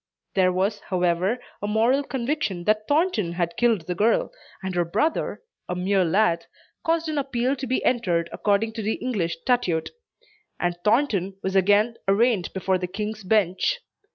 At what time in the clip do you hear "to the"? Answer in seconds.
8.73-8.93